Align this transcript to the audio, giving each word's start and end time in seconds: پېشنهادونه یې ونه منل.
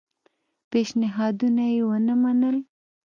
پېشنهادونه 0.71 1.63
یې 1.73 1.81
ونه 1.89 2.15
منل. 2.21 2.57